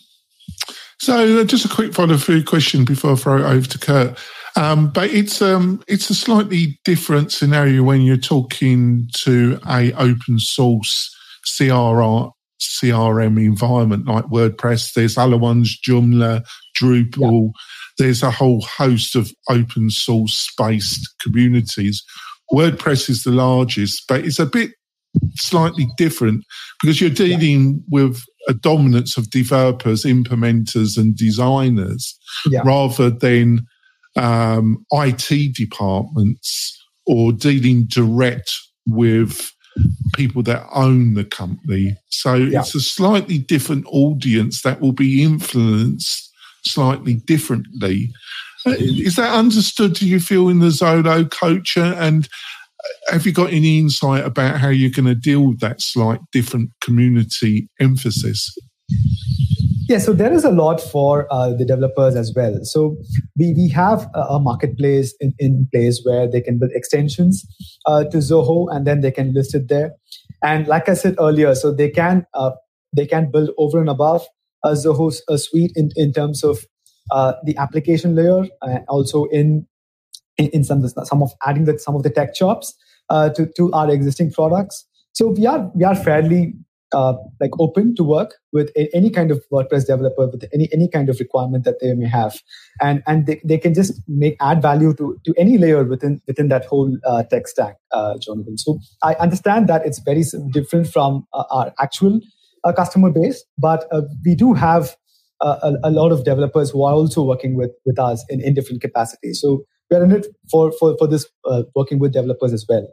[0.99, 4.17] So, uh, just a quick follow through question before I throw it over to Kurt.
[4.55, 10.39] Um, but it's um, it's a slightly different scenario when you're talking to a open
[10.39, 11.15] source
[11.45, 14.93] CRR, CRM environment like WordPress.
[14.93, 16.45] There's other ones, Joomla,
[16.79, 17.43] Drupal.
[17.43, 17.61] Yeah.
[17.97, 22.03] There's a whole host of open source based communities.
[22.51, 24.71] WordPress is the largest, but it's a bit
[25.35, 26.43] slightly different
[26.81, 27.79] because you're dealing yeah.
[27.89, 32.17] with a dominance of developers, implementers, and designers
[32.49, 32.61] yeah.
[32.65, 33.65] rather than
[34.15, 38.51] um, IT departments or dealing direct
[38.87, 39.51] with
[40.13, 41.95] people that own the company.
[42.09, 42.59] So yeah.
[42.59, 46.31] it's a slightly different audience that will be influenced
[46.65, 48.11] slightly differently.
[48.65, 51.93] Uh, is that understood, do you feel, in the Zoho culture?
[51.97, 52.27] And
[53.09, 56.71] have you got any insight about how you're going to deal with that slight different
[56.81, 58.57] community emphasis?
[59.89, 62.59] Yeah, so there is a lot for uh, the developers as well.
[62.61, 62.95] So
[63.39, 67.43] we, we have a, a marketplace in, in place where they can build extensions
[67.87, 69.93] uh, to Zoho and then they can list it there.
[70.43, 72.51] And like I said earlier, so they can uh,
[72.95, 74.27] they can build over and above
[74.63, 76.59] Zoho a suite in, in terms of
[77.09, 79.65] uh, the application layer, and also in
[80.37, 82.75] in, in some some of adding that some of the tech chops
[83.09, 84.85] uh, to to our existing products.
[85.13, 86.53] So we are we are fairly
[86.91, 90.89] uh, like open to work with a, any kind of WordPress developer with any any
[90.89, 92.39] kind of requirement that they may have,
[92.81, 96.47] and and they, they can just make add value to to any layer within within
[96.47, 98.57] that whole uh, tech stack, uh, Jonathan.
[98.57, 102.19] So I understand that it's very different from uh, our actual
[102.63, 103.87] uh, customer base, but
[104.25, 104.95] we do have
[105.41, 108.81] a, a, lot of developers who are also working with with us in, in different
[108.81, 109.39] capacities.
[109.41, 111.27] So we're in it for for for this
[111.75, 112.87] working with developers as well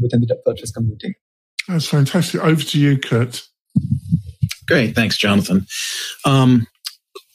[0.00, 1.16] within the WordPress community.
[1.68, 2.40] That's fantastic.
[2.40, 3.42] Over to you, Kurt.
[4.66, 5.66] Great, thanks, Jonathan.
[6.24, 6.66] Um,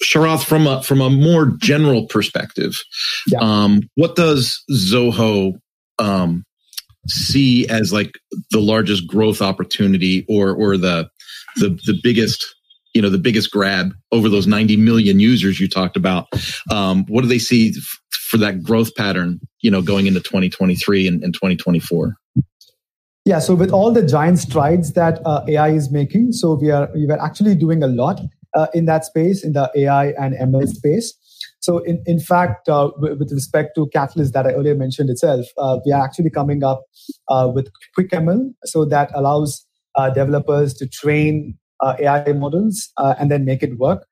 [0.06, 2.80] Sharath, from a from a more general perspective,
[3.28, 3.40] yeah.
[3.42, 5.60] um, what does Zoho
[5.98, 6.44] um,
[7.08, 8.20] see as like
[8.52, 11.10] the largest growth opportunity, or or the
[11.56, 12.46] the the biggest
[12.94, 16.28] you know the biggest grab over those 90 million users you talked about?
[16.72, 19.40] Um, what do they see f- for that growth pattern?
[19.62, 22.16] You know, going into 2023 and, and 2024.
[23.28, 26.90] Yeah, so with all the giant strides that uh, AI is making, so we are
[26.96, 28.22] we were actually doing a lot
[28.54, 31.13] uh, in that space, in the AI and ML space.
[31.60, 35.78] So in, in fact, uh, with respect to Catalyst that I earlier mentioned itself, uh,
[35.86, 36.86] we are actually coming up
[37.28, 43.62] uh, with QuickML, so that allows uh, developers to train AI models and then make
[43.62, 44.08] it work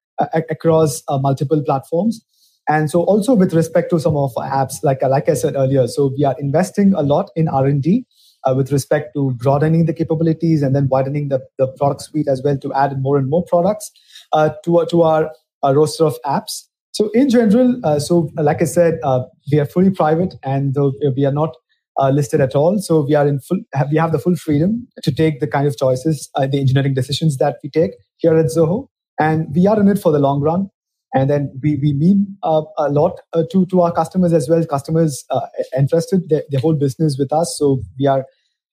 [0.49, 2.19] across multiple platforms.
[2.67, 5.87] And so also with respect to some of our apps, like like I said earlier,
[5.87, 8.05] so we are investing a lot in R and D
[8.45, 12.41] uh, with respect to broadening the capabilities and then widening the, the product suite as
[12.43, 13.91] well to add more and more products
[14.33, 15.31] uh, to, to our,
[15.63, 16.61] roster of apps.
[16.91, 20.75] So in general, uh, so like I said, uh, we are fully private and
[21.15, 21.55] we are not
[21.99, 22.77] uh, listed at all.
[22.77, 23.57] So we are in full,
[23.89, 27.37] we have the full freedom to take the kind of choices, uh, the engineering decisions
[27.37, 28.89] that we take here at Zoho.
[29.19, 30.69] And we are in it for the long run
[31.15, 34.63] and then we, we mean uh, a lot uh, to, to our customers as well.
[34.65, 38.25] Customers uh, entrusted their, their, whole business with us, so we are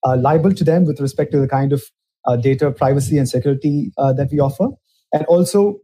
[0.05, 1.83] uh, liable to them with respect to the kind of
[2.25, 4.67] uh, data privacy and security uh, that we offer,
[5.11, 5.79] and also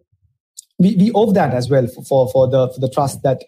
[0.80, 3.44] we, we owe that as well for, for, for the for the trust that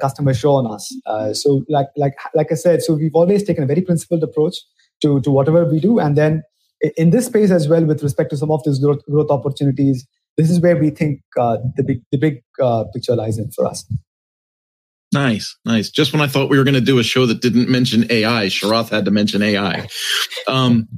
[0.00, 0.92] customers show on us.
[1.40, 4.56] so, like like like I said, so we've always taken a very principled approach
[5.02, 6.42] to to whatever we do, and then
[6.96, 10.50] in this space as well, with respect to some of these growth, growth opportunities this
[10.50, 13.84] is where we think uh, the big the big uh, picture lies in for us.
[15.14, 15.90] Nice, nice.
[15.90, 18.46] Just when I thought we were going to do a show that didn't mention AI,
[18.46, 19.88] Sharath had to mention AI.
[20.48, 20.88] Um,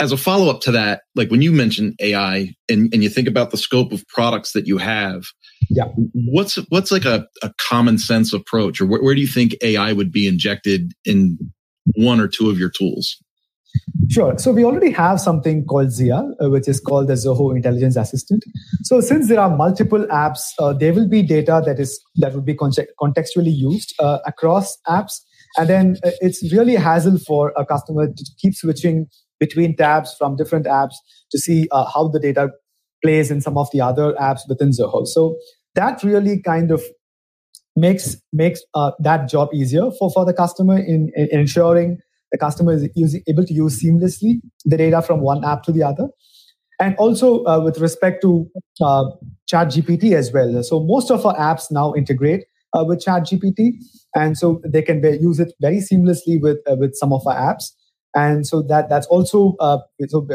[0.00, 3.28] as a follow up to that, like when you mention AI and, and you think
[3.28, 5.22] about the scope of products that you have,
[5.70, 9.56] yeah, what's what's like a, a common sense approach, or where, where do you think
[9.62, 11.38] AI would be injected in
[11.96, 13.16] one or two of your tools?
[14.10, 14.38] Sure.
[14.38, 18.44] So we already have something called Zia, uh, which is called the Zoho Intelligence Assistant.
[18.82, 22.44] So since there are multiple apps, uh, there will be data that is that would
[22.44, 25.20] be contextually used uh, across apps,
[25.56, 29.06] and then uh, it's really a hassle for a customer to keep switching
[29.40, 30.94] between tabs from different apps
[31.30, 32.50] to see uh, how the data
[33.02, 35.06] plays in some of the other apps within Zoho.
[35.06, 35.36] So
[35.74, 36.82] that really kind of
[37.74, 38.60] makes makes
[39.00, 41.98] that job easier for, for the customer in, in ensuring
[42.34, 45.84] the customer is using, able to use seamlessly the data from one app to the
[45.84, 46.08] other.
[46.80, 49.04] And also uh, with respect to uh,
[49.50, 50.60] ChatGPT as well.
[50.64, 52.44] So most of our apps now integrate
[52.76, 53.74] uh, with ChatGPT,
[54.16, 57.36] and so they can be, use it very seamlessly with uh, with some of our
[57.36, 57.66] apps
[58.16, 60.26] and so that that's also uh, so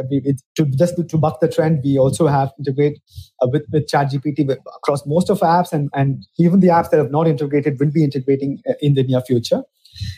[0.55, 2.99] to just to, to, buck the trend we also have integrate
[3.41, 6.89] uh, with with ChatGPT with, across most of our apps and and even the apps
[6.91, 9.63] that have not integrated will be integrating uh, in the near future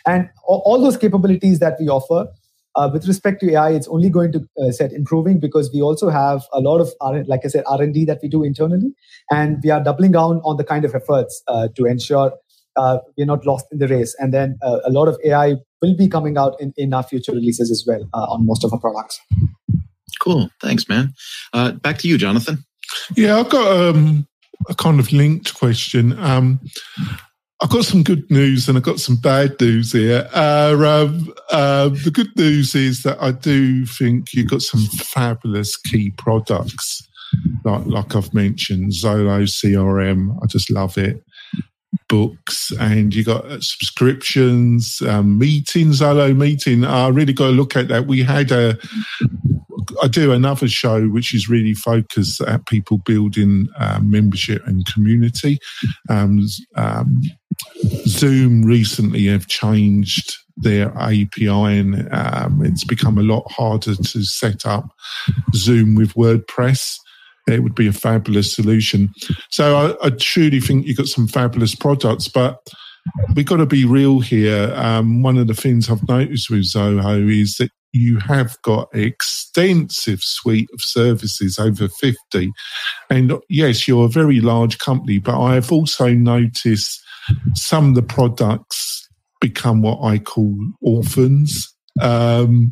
[0.06, 2.28] and all, all those capabilities that we offer
[2.76, 6.10] uh, with respect to AI, it's only going to uh, set improving because we also
[6.10, 8.94] have a lot of, R- like I said, R and D that we do internally,
[9.30, 12.34] and we are doubling down on the kind of efforts uh, to ensure
[12.78, 14.16] uh, we're not lost in the race.
[14.20, 17.34] And then uh, a lot of AI will be coming out in, in our future
[17.34, 19.20] releases as well uh, on most of our products.
[20.22, 20.50] Cool.
[20.62, 21.14] Thanks, man.
[21.52, 22.64] Uh, back to you, Jonathan.
[23.16, 24.28] Yeah, I've got um,
[24.70, 26.18] a kind of linked question.
[26.20, 26.62] Um,
[27.64, 30.28] I've got some good news and I've got some bad news here.
[30.34, 35.78] Uh, um, uh, the good news is that I do think you've got some fabulous
[35.78, 37.08] key products,
[37.64, 40.38] like like I've mentioned, Zoho CRM.
[40.42, 41.24] I just love it
[42.08, 46.84] books and you got uh, subscriptions, um, meetings, Zoho meeting.
[46.84, 48.06] I really got to look at that.
[48.06, 48.78] We had a,
[50.04, 55.60] I do another show which is really focused at people building uh, membership and community.
[56.10, 56.46] Um,
[56.76, 57.22] um,
[58.08, 64.66] Zoom recently have changed their API and um, it's become a lot harder to set
[64.66, 64.90] up
[65.56, 66.98] Zoom with WordPress
[67.48, 69.14] it would be a fabulous solution.
[69.50, 72.68] So I, I truly think you've got some fabulous products, but
[73.36, 74.74] we've got to be real here.
[74.76, 80.24] Um, one of the things I've noticed with Zoho is that you have got extensive
[80.24, 82.52] suite of services over 50.
[83.10, 87.04] And yes, you're a very large company, but I have also noticed
[87.56, 89.08] some of the products
[89.40, 91.74] become what I call orphans.
[92.00, 92.72] Um,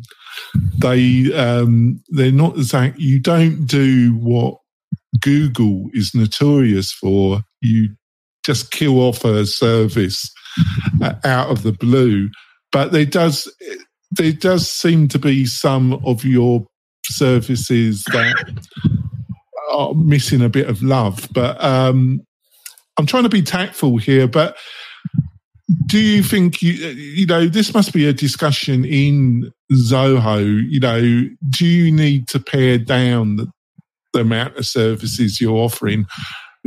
[0.78, 2.98] they um, they're not exact.
[2.98, 4.58] You don't do what
[5.20, 7.40] Google is notorious for.
[7.60, 7.90] You
[8.44, 10.32] just kill off a service
[11.02, 12.30] uh, out of the blue,
[12.72, 13.52] but there does
[14.12, 16.66] there does seem to be some of your
[17.04, 18.62] services that
[19.72, 21.28] are missing a bit of love.
[21.32, 22.20] But um,
[22.98, 24.56] I'm trying to be tactful here, but
[25.86, 30.64] do you think you you know this must be a discussion in Zoho?
[30.68, 31.00] You know,
[31.50, 33.50] do you need to pare down the,
[34.12, 36.06] the amount of services you're offering?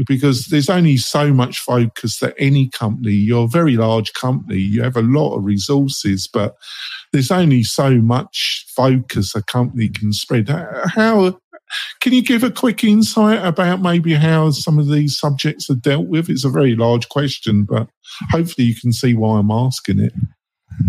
[0.07, 4.81] Because there's only so much focus that any company, you're a very large company, you
[4.81, 6.55] have a lot of resources, but
[7.11, 10.49] there's only so much focus a company can spread.
[10.49, 11.39] How
[11.99, 16.07] can you give a quick insight about maybe how some of these subjects are dealt
[16.07, 16.29] with?
[16.29, 17.87] It's a very large question, but
[18.31, 20.13] hopefully you can see why I'm asking it.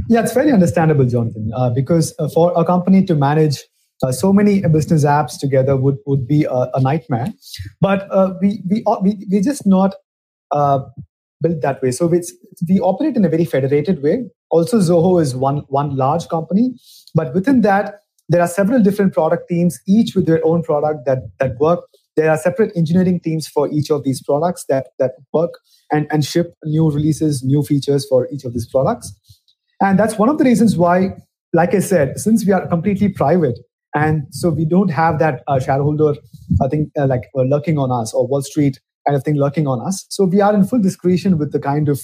[0.09, 3.59] Yeah, it's very understandable, Jonathan, uh, because uh, for a company to manage
[4.03, 7.33] uh, so many business apps together would, would be a, a nightmare.
[7.81, 9.95] But uh, we, we, uh, we, we just not
[10.51, 10.81] uh,
[11.43, 11.91] built that way.
[11.91, 14.25] So we operate in a very federated way.
[14.51, 16.75] Also, Zoho is one, one large company,
[17.15, 21.19] but within that, there are several different product teams, each with their own product that,
[21.39, 21.81] that work.
[22.17, 25.59] There are separate engineering teams for each of these products that, that work
[25.91, 29.13] and, and ship new releases, new features for each of these products.
[29.81, 31.17] And that's one of the reasons why,
[31.53, 33.59] like I said, since we are completely private,
[33.95, 36.15] and so we don't have that uh, shareholder,
[36.63, 39.67] I think, uh, like uh, lurking on us or Wall Street kind of thing lurking
[39.67, 40.07] on us.
[40.09, 42.01] So we are in full discretion with the kind of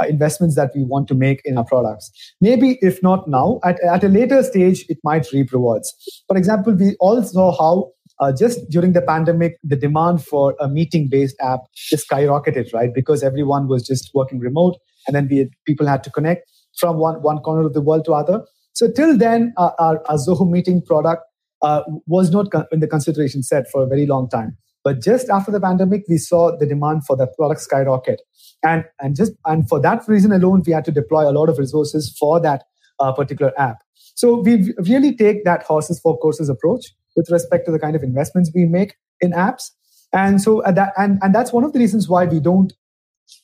[0.00, 2.10] uh, investments that we want to make in our products.
[2.40, 5.92] Maybe if not now, at, at a later stage, it might reap rewards.
[6.28, 10.68] For example, we all saw how uh, just during the pandemic, the demand for a
[10.68, 12.94] meeting-based app just skyrocketed, right?
[12.94, 14.76] Because everyone was just working remote,
[15.06, 16.48] and then we had, people had to connect
[16.78, 18.44] from one, one corner of the world to other.
[18.74, 21.22] So till then, uh, our, our Zoho meeting product
[21.62, 24.56] uh, was not in the consideration set for a very long time.
[24.84, 28.22] But just after the pandemic, we saw the demand for the product skyrocket,
[28.64, 31.58] and and just and for that reason alone, we had to deploy a lot of
[31.58, 32.64] resources for that
[32.98, 33.78] uh, particular app.
[34.14, 38.02] So we really take that horses for courses approach with respect to the kind of
[38.02, 39.70] investments we make in apps.
[40.12, 42.72] And so that and, and that's one of the reasons why we don't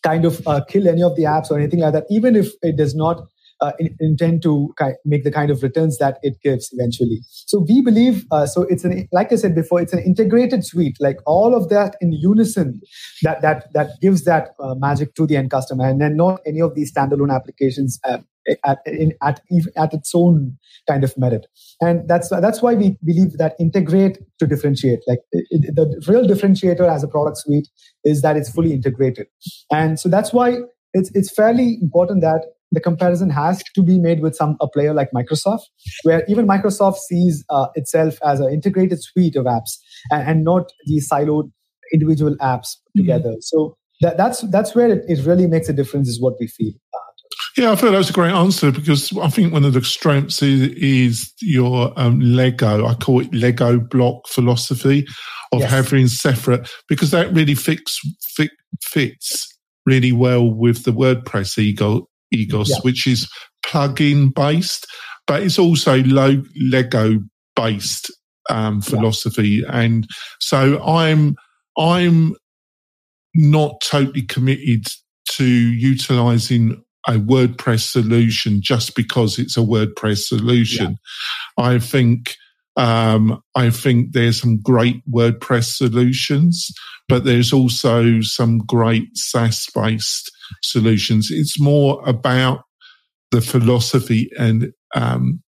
[0.02, 2.76] kind of uh, kill any of the apps or anything like that, even if it
[2.76, 3.22] does not
[3.60, 4.72] uh, intend to
[5.04, 7.20] make the kind of returns that it gives eventually.
[7.28, 10.96] So we believe, uh, so it's an, like I said before, it's an integrated suite,
[11.00, 12.80] like all of that in unison
[13.22, 16.60] that, that, that gives that uh, magic to the end customer and then not any
[16.60, 18.18] of these standalone applications uh,
[18.64, 19.40] at, in, at,
[19.76, 20.56] at its own
[20.88, 21.46] kind of merit.
[21.80, 27.04] And that's, that's why we believe that integrate to differentiate, like the real differentiator as
[27.04, 27.68] a product suite
[28.04, 29.26] is that it's fully integrated.
[29.70, 30.58] And so that's why
[30.94, 34.92] it's, it's fairly important that the comparison has to be made with some a player
[34.92, 35.62] like Microsoft,
[36.02, 39.78] where even Microsoft sees uh, itself as an integrated suite of apps
[40.10, 41.50] and, and not these siloed
[41.92, 43.00] individual apps mm-hmm.
[43.00, 43.30] together.
[43.30, 43.40] Mm-hmm.
[43.40, 46.72] So that, that's that's where it, it, really makes a difference, is what we feel.
[47.56, 50.42] Yeah, I feel that was a great answer because I think one of the strengths
[50.42, 52.86] is, is your um, Lego.
[52.86, 55.04] I call it Lego block philosophy
[55.50, 55.70] of yes.
[55.70, 57.98] having separate because that really fits
[58.36, 58.50] fit,
[58.82, 59.48] fits
[59.86, 62.76] really well with the WordPress ego Egos, yeah.
[62.82, 63.28] which is
[63.64, 64.86] plug-in based,
[65.26, 67.18] but it's also low Lego
[67.54, 68.10] based
[68.50, 69.62] um, philosophy.
[69.62, 69.80] Yeah.
[69.80, 70.06] And
[70.40, 71.36] so I'm
[71.78, 72.34] I'm
[73.34, 74.86] not totally committed
[75.32, 80.98] to utilizing a WordPress solution just because it's a WordPress solution.
[81.56, 81.64] Yeah.
[81.64, 82.34] I think
[82.78, 86.70] um, I think there's some great WordPress solutions,
[87.08, 90.30] but there's also some great SaaS based
[90.62, 91.30] solutions.
[91.32, 92.62] It's more about
[93.32, 95.42] the philosophy and um,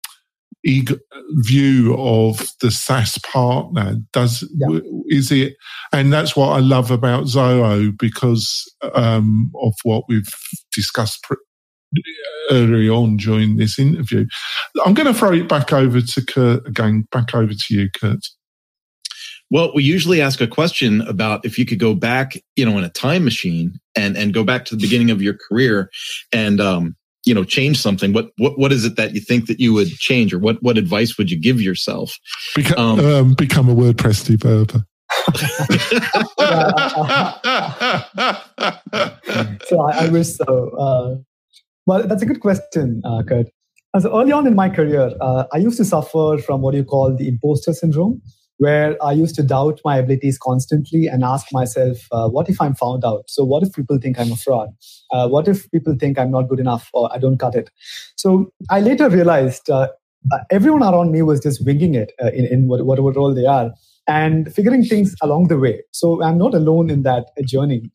[0.65, 3.97] view of the SaaS partner.
[4.11, 4.79] Does yeah.
[5.05, 5.53] is it?
[5.93, 8.65] And that's what I love about Zoho because
[8.95, 10.33] um, of what we've
[10.73, 11.35] discussed pr-
[12.51, 14.25] early on during this interview.
[14.85, 17.07] I'm going to throw it back over to Kurt again.
[17.11, 18.25] Back over to you, Kurt.
[19.51, 22.83] Well, we usually ask a question about if you could go back, you know, in
[22.83, 25.89] a time machine and and go back to the beginning of your career
[26.31, 28.13] and um, you know, change something.
[28.13, 30.77] What what what is it that you think that you would change, or what what
[30.77, 32.15] advice would you give yourself?
[32.77, 34.85] um, um, become a WordPress developer.
[39.67, 40.69] so I, I, wish so.
[40.77, 41.15] Uh,
[41.89, 43.47] well, that's a good question, uh, Kurt.
[43.95, 47.15] As early on in my career, uh, I used to suffer from what you call
[47.15, 48.21] the imposter syndrome
[48.59, 52.75] where I used to doubt my abilities constantly and ask myself, uh, what if I'm
[52.75, 53.23] found out?
[53.27, 54.69] So, what if people think I'm a fraud?
[55.11, 57.71] Uh, what if people think I'm not good enough or I don't cut it?
[58.17, 59.87] So, I later realized uh,
[60.31, 63.71] uh everyone around me was just winging it uh, in, in whatever role they are
[64.07, 65.81] and figuring things along the way.
[65.91, 67.89] So, I'm not alone in that journey.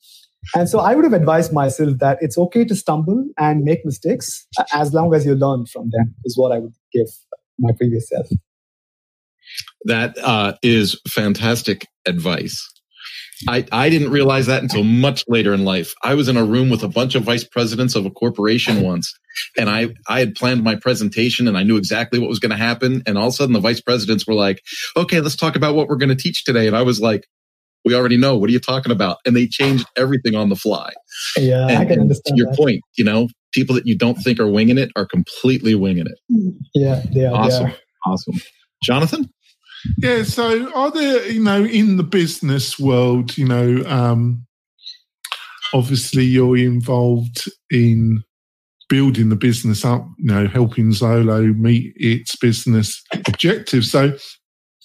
[0.55, 4.47] And so I would have advised myself that it's okay to stumble and make mistakes
[4.59, 7.07] uh, as long as you learn from them, is what I would give
[7.59, 8.27] my previous self.
[9.85, 12.71] That uh, is fantastic advice.
[13.49, 15.93] I, I didn't realize that until much later in life.
[16.03, 19.13] I was in a room with a bunch of vice presidents of a corporation once,
[19.57, 22.57] and I, I had planned my presentation and I knew exactly what was going to
[22.57, 23.03] happen.
[23.07, 24.63] And all of a sudden, the vice presidents were like,
[24.97, 26.67] okay, let's talk about what we're going to teach today.
[26.67, 27.27] And I was like,
[27.85, 28.37] we already know.
[28.37, 29.19] What are you talking about?
[29.27, 30.93] And they changed everything on the fly.
[31.37, 32.37] Yeah, and, I can understand.
[32.37, 32.57] To your that.
[32.57, 36.19] point, you know, people that you don't think are winging it are completely winging it.
[36.75, 37.35] Yeah, they are.
[37.35, 37.67] Awesome.
[37.67, 37.79] They are.
[38.07, 38.35] Awesome.
[38.83, 39.31] Jonathan?
[39.99, 40.23] Yeah.
[40.25, 44.47] So, are there, you know, in the business world, you know, um,
[45.73, 48.23] obviously you're involved in
[48.89, 53.91] building the business up, you know, helping Zoho meet its business objectives.
[53.91, 54.17] So,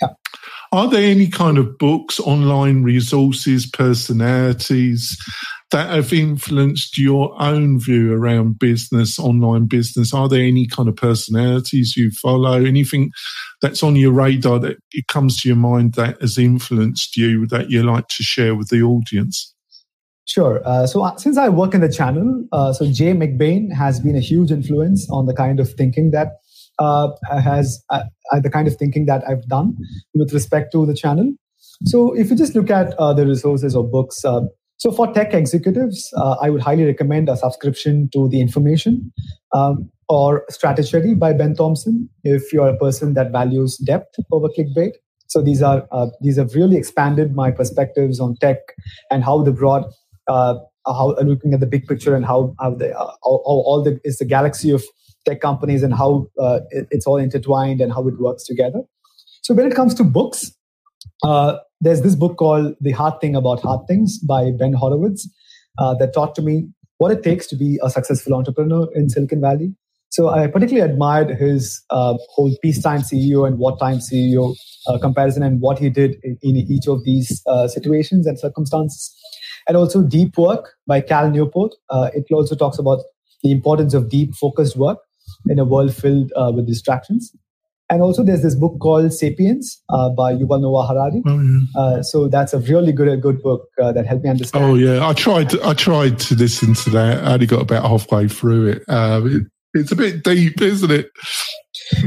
[0.02, 0.08] yeah.
[0.72, 5.18] Are there any kind of books, online resources, personalities
[5.72, 10.14] that have influenced your own view around business, online business?
[10.14, 12.64] Are there any kind of personalities you follow?
[12.64, 13.12] Anything
[13.62, 17.70] that's on your radar that it comes to your mind that has influenced you that
[17.70, 19.54] you like to share with the audience?
[20.26, 20.62] Sure.
[20.64, 24.16] Uh, so uh, since I work in the channel, uh, so Jay McBain has been
[24.16, 26.34] a huge influence on the kind of thinking that
[26.80, 29.78] uh, has uh, uh, the kind of thinking that I've done
[30.14, 31.34] with respect to the channel.
[31.86, 36.12] So if you just look at the resources or books, so for tech executives,
[36.42, 39.12] I would highly recommend a subscription to the information.
[39.54, 44.94] Um, or Stratechery by Ben Thompson if you're a person that values depth over clickbait.
[45.28, 48.58] So these are uh, these have really expanded my perspectives on tech
[49.12, 49.86] and how the broad
[50.28, 50.56] uh,
[50.88, 54.00] how uh, looking at the big picture and how how the uh, all, all the
[54.04, 54.84] is the galaxy of
[55.26, 58.82] tech companies and how uh, it's all intertwined and how it works together.
[59.42, 60.52] So when it comes to books,
[61.24, 65.28] uh, there's this book called The Hard Thing About Hard Things by Ben Horowitz
[65.78, 66.68] that taught to me
[66.98, 69.74] what it takes to be a successful entrepreneur in Silicon Valley
[70.12, 74.56] So I particularly admired his uh, whole peacetime CEO and wartime CEO
[74.88, 79.16] uh, comparison and what he did in, in each of these uh, situations and circumstances.
[79.68, 81.76] And also Deep Work by Cal Newport.
[81.90, 83.00] Uh, it also talks about
[83.44, 84.98] the importance of deep focused work
[85.48, 87.32] in a world filled uh, with distractions.
[87.92, 91.24] And also, there's this book called *Sapiens* uh, by Yuval Noah Harari.
[91.26, 91.60] Oh, yeah.
[91.76, 94.64] uh, so that's a really good, good book uh, that helped me understand.
[94.64, 95.50] Oh yeah, I tried.
[95.50, 97.24] To, I tried to listen to that.
[97.24, 98.84] I only got about halfway through it.
[98.88, 101.10] Um, it it's a bit deep, isn't it?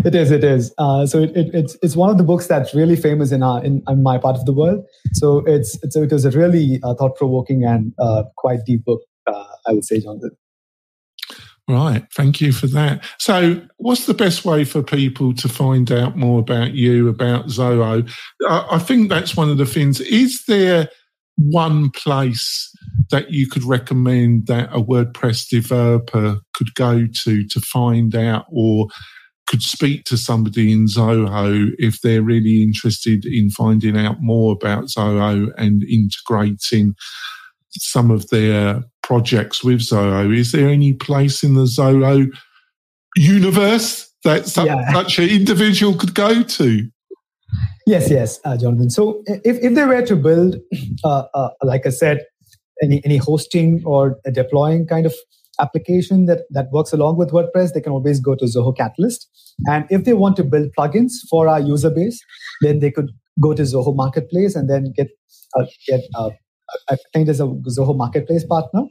[0.04, 0.30] It is.
[0.30, 0.72] It is.
[0.78, 3.64] Uh, so it, it, it's it's one of the books that's really famous in our
[3.64, 4.84] in, in my part of the world.
[5.14, 9.00] So it's, it's it was a really uh, thought provoking and uh, quite deep book.
[9.26, 10.30] I would say, Jonathan.
[11.68, 12.04] Right.
[12.14, 13.04] Thank you for that.
[13.18, 18.10] So, what's the best way for people to find out more about you, about Zoho?
[18.48, 20.00] I, think that's one of the things.
[20.00, 20.88] Is there
[21.36, 22.68] one place
[23.10, 28.88] that you could recommend that a WordPress developer could go to to find out or
[29.46, 34.84] could speak to somebody in Zoho if they're really interested in finding out more about
[34.84, 36.94] Zoho and integrating
[37.70, 40.36] some of their projects with Zoho.
[40.36, 42.28] Is there any place in the Zoho
[43.16, 44.92] universe that such, yeah.
[44.92, 46.88] such an individual could go to?
[47.86, 48.90] Yes, yes, uh, Jonathan.
[48.90, 50.56] So if, if they were to build,
[51.04, 52.24] uh, uh, like I said,
[52.82, 55.14] any, any hosting or a deploying kind of
[55.60, 59.28] application that, that works along with WordPress, they can always go to Zoho Catalyst.
[59.68, 62.20] And if they want to build plugins for our user base,
[62.62, 65.08] then they could go to Zoho Marketplace and then get
[65.58, 66.30] uh, get uh,
[66.90, 68.82] I think there's a Zoho Marketplace partner.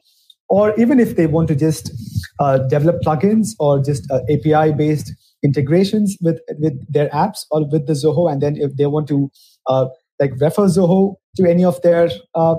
[0.49, 1.91] Or even if they want to just
[2.39, 5.13] uh, develop plugins or just uh, API based
[5.43, 9.31] integrations with, with their apps or with the Zoho, and then if they want to
[9.67, 9.87] uh,
[10.19, 12.55] like refer Zoho to any of their uh,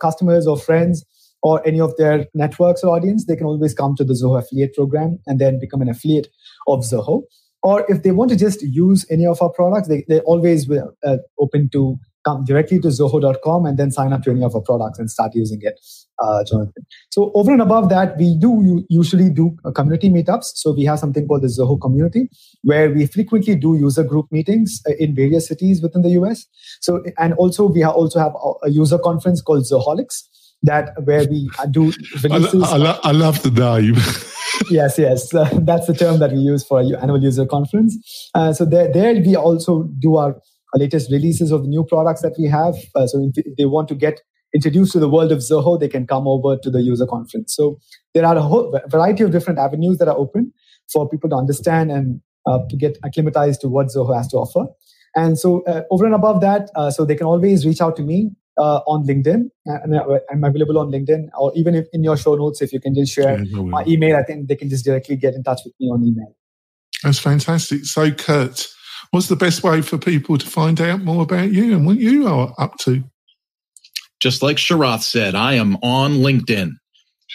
[0.00, 1.04] customers or friends
[1.42, 4.74] or any of their networks or audience, they can always come to the Zoho affiliate
[4.74, 6.28] program and then become an affiliate
[6.66, 7.22] of Zoho.
[7.62, 10.94] Or if they want to just use any of our products, they, they always will
[11.04, 14.60] uh, open to come directly to zoho.com and then sign up to any of our
[14.60, 15.80] products and start using it,
[16.22, 16.84] uh, Jonathan.
[17.10, 20.52] So over and above that, we do usually do community meetups.
[20.54, 22.28] So we have something called the Zoho community
[22.62, 26.46] where we frequently do user group meetings uh, in various cities within the US.
[26.80, 30.22] So, and also we also have a user conference called Zoholics
[30.62, 31.92] that where we do
[32.22, 32.62] releases.
[32.64, 33.94] I, lo- I love the name.
[34.70, 37.96] yes, yes, uh, that's the term that we use for our annual user conference.
[38.34, 40.36] Uh, so there, there we also do our
[40.78, 42.74] latest releases of the new products that we have.
[42.94, 44.20] Uh, so if, they want to get
[44.54, 47.54] introduced to the world of Zoho, they can come over to the user conference.
[47.54, 47.78] So
[48.14, 50.52] there are a whole variety of different avenues that are open
[50.92, 54.66] for people to understand and uh, to get acclimatized to what Zoho has to offer.
[55.16, 58.02] And so uh, over and above that, uh, so they can always reach out to
[58.02, 62.16] me uh, on LinkedIn, and uh, I'm available on LinkedIn, or even if in your
[62.16, 64.84] show notes, if you can just share yeah, my email, I think they can just
[64.84, 66.36] directly get in touch with me on email.
[67.02, 67.86] That's fantastic.
[67.86, 68.66] So, Kurt,
[69.10, 72.26] what's the best way for people to find out more about you and what you
[72.26, 73.02] are up to?
[74.20, 76.72] Just like Sharath said, I am on LinkedIn.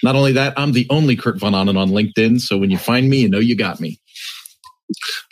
[0.04, 2.42] Not only that, I'm the only Kurt Von Ahnen on LinkedIn.
[2.42, 4.00] So when you find me, you know you got me.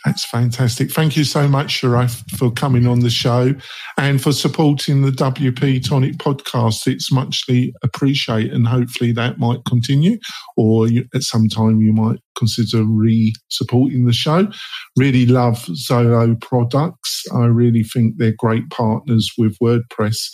[0.04, 0.90] That's fantastic.
[0.90, 3.54] Thank you so much, Sharath, for coming on the show
[3.96, 6.86] and for supporting the WP Tonic podcast.
[6.86, 10.18] It's muchly appreciated, and hopefully that might continue,
[10.56, 14.48] or you, at some time you might consider re-supporting the show.
[14.96, 17.24] Really love Zoho products.
[17.34, 20.30] I really think they're great partners with WordPress.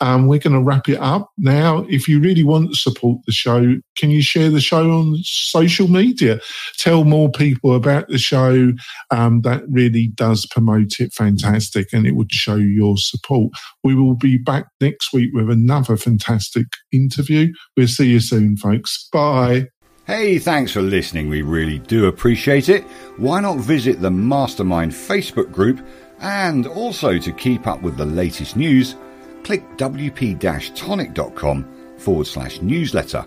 [0.00, 1.84] Um, we're going to wrap it up now.
[1.88, 5.88] If you really want to support the show, can you share the show on social
[5.88, 6.40] media?
[6.78, 8.72] Tell more people about the show.
[9.10, 13.52] Um, that really does promote it fantastic and it would show your support.
[13.82, 17.52] We will be back next week with another fantastic interview.
[17.76, 19.08] We'll see you soon, folks.
[19.12, 19.66] Bye.
[20.08, 21.28] Hey, thanks for listening.
[21.28, 22.82] We really do appreciate it.
[23.18, 25.86] Why not visit the Mastermind Facebook group?
[26.20, 28.96] And also to keep up with the latest news,
[29.44, 33.26] click wp-tonic.com forward slash newsletter.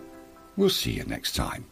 [0.57, 1.70] We'll see you next time.